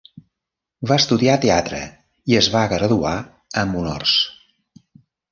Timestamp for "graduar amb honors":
2.71-4.15